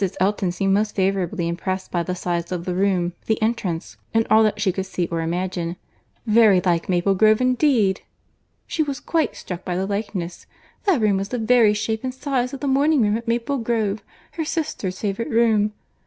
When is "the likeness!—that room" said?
9.75-11.17